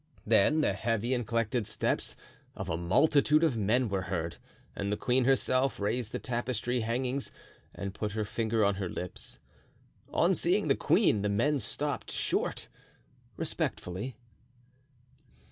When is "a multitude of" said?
2.71-3.55